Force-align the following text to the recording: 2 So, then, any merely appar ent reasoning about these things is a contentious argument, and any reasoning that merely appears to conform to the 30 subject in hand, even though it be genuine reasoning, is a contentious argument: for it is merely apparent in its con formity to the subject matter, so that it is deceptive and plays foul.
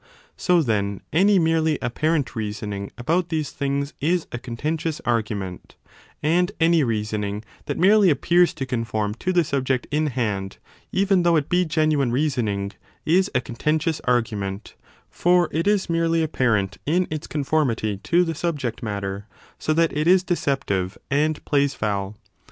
2 0.01 0.05
So, 0.35 0.61
then, 0.63 1.01
any 1.13 1.37
merely 1.37 1.77
appar 1.77 2.15
ent 2.15 2.35
reasoning 2.35 2.91
about 2.97 3.29
these 3.29 3.51
things 3.51 3.93
is 4.01 4.25
a 4.31 4.39
contentious 4.39 4.99
argument, 5.05 5.75
and 6.23 6.51
any 6.59 6.83
reasoning 6.83 7.43
that 7.67 7.77
merely 7.77 8.09
appears 8.09 8.51
to 8.55 8.65
conform 8.65 9.13
to 9.13 9.31
the 9.31 9.43
30 9.43 9.43
subject 9.43 9.87
in 9.91 10.07
hand, 10.07 10.57
even 10.91 11.21
though 11.21 11.35
it 11.35 11.49
be 11.49 11.65
genuine 11.65 12.11
reasoning, 12.11 12.71
is 13.05 13.29
a 13.35 13.41
contentious 13.41 13.99
argument: 14.05 14.73
for 15.11 15.49
it 15.51 15.67
is 15.67 15.87
merely 15.87 16.23
apparent 16.23 16.79
in 16.87 17.07
its 17.11 17.27
con 17.27 17.45
formity 17.45 18.01
to 18.01 18.23
the 18.23 18.33
subject 18.33 18.81
matter, 18.81 19.27
so 19.59 19.71
that 19.71 19.95
it 19.95 20.07
is 20.07 20.23
deceptive 20.23 20.97
and 21.11 21.45
plays 21.45 21.75
foul. 21.75 22.17